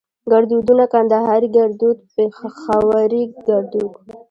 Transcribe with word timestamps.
ګړدودونه 0.31 0.83
کندهاري 0.93 1.47
ګړدود 1.57 1.97
پېښوري 2.15 3.23
ګړدود 3.47 3.91